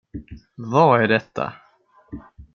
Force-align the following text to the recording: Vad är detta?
Vad 0.55 1.01
är 1.03 1.07
detta? 1.07 1.53